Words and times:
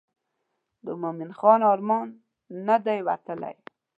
د 0.85 0.87
مومن 1.01 1.31
خان 1.39 1.61
ارمان 1.73 2.07
نه 2.67 2.77
دی 2.85 2.99
وتلی. 3.07 3.55